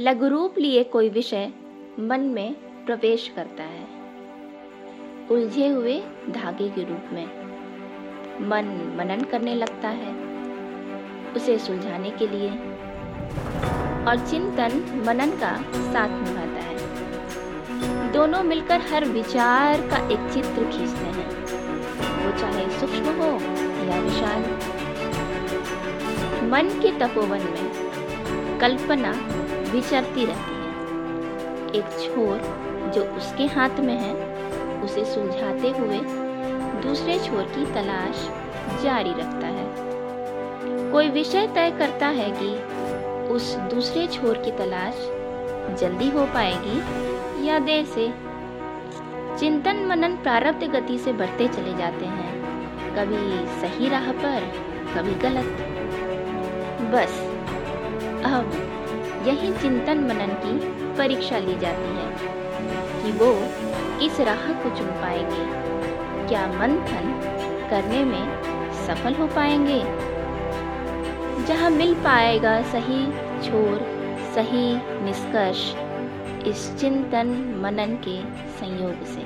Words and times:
लघु 0.00 0.28
रूप 0.28 0.54
लिए 0.58 0.84
कोई 0.84 1.08
विषय 1.08 1.52
मन 2.00 2.20
में 2.20 2.54
प्रवेश 2.86 3.32
करता 3.36 3.62
है। 3.62 3.86
उलझे 5.30 5.68
हुए 5.68 6.02
धागे 6.30 6.68
के 6.68 6.84
रूप 6.84 7.12
में 7.12 7.26
मन 8.40 8.64
मनन 8.98 9.20
करने 9.20 9.54
लगता 9.54 9.88
है। 9.88 10.14
उसे 11.36 11.58
सुलझाने 11.58 12.10
के 12.10 12.26
लिए 12.26 12.50
और 14.04 14.26
चिंतन 14.30 15.02
मनन 15.06 15.30
का 15.30 15.56
साथ 15.92 16.08
निभाता 16.08 16.64
है। 16.64 16.76
दोनों 18.12 18.42
मिलकर 18.42 18.80
हर 18.80 19.04
विचार 19.04 19.80
का 19.80 20.08
एक 20.08 20.30
चित्र 20.32 20.64
खींचते 20.64 21.06
हैं। 21.06 21.30
वो 22.24 22.38
चाहे 22.38 22.80
सूक्ष्म 22.80 23.04
हो 23.04 23.30
या 23.84 24.00
विशाल। 24.00 24.42
मन 26.50 26.80
के 26.82 26.98
तपोवन 26.98 27.38
में 27.38 28.58
कल्पना 28.60 29.43
विचरती 29.74 30.24
रहती 30.24 30.54
है। 30.54 30.64
एक 31.74 31.84
छोर 32.00 32.38
जो 32.94 33.02
उसके 33.04 33.46
हाथ 33.46 33.80
में 33.80 33.96
है, 33.98 34.14
उसे 34.82 35.04
सुलझाते 35.04 35.68
हुए 35.70 35.98
दूसरे 36.82 37.18
छोर 37.18 37.42
की 37.42 37.64
तलाश 37.66 38.30
जारी 38.82 39.10
रखता 39.10 39.46
है। 39.46 39.64
कोई 40.92 41.08
विषय 41.08 41.46
तय 41.46 41.70
करता 41.70 42.06
है 42.06 42.30
कि 42.30 42.50
उस 43.32 43.54
दूसरे 43.56 44.06
छोर 44.06 44.38
की 44.38 44.50
तलाश 44.50 44.94
जल्दी 45.80 46.10
हो 46.10 46.24
पाएगी 46.26 47.48
या 47.48 47.58
देर 47.58 47.84
से। 47.84 48.06
चिंतन 49.38 49.84
मनन 49.86 50.16
प्रारब्ध 50.16 50.64
गति 50.64 50.98
से 50.98 51.12
बढ़ते 51.12 51.48
चले 51.48 51.76
जाते 51.76 52.04
हैं। 52.04 52.34
कभी 52.96 53.46
सही 53.60 53.88
राह 53.88 54.12
पर, 54.12 54.52
कभी 54.94 55.14
गलत। 55.14 55.56
बस, 56.92 57.20
अब 58.24 58.70
यही 59.26 59.52
चिंतन 59.52 59.98
मनन 59.98 60.34
की 60.44 60.58
परीक्षा 60.98 61.38
ली 61.38 61.58
जाती 61.58 61.90
है 61.96 62.08
कि 63.02 63.12
वो 63.12 63.32
किस 64.00 64.20
राह 64.20 64.52
को 64.52 64.76
चुन 64.76 64.86
पाएँगे। 64.86 65.44
क्या 66.28 66.46
मंथन 66.46 67.12
करने 67.70 68.04
में 68.04 68.42
सफल 68.86 69.14
हो 69.14 69.26
पाएँगे? 69.26 69.80
जहाँ 71.46 71.70
मिल 71.70 71.94
पाएगा 71.94 72.62
सही 72.62 73.06
छोर, 73.42 73.80
सही 74.34 74.66
निष्कर्ष, 75.04 75.74
इस 76.46 76.76
चिंतन 76.80 77.28
मनन 77.62 77.96
के 78.08 78.20
संयोग 78.60 79.04
से। 79.04 79.22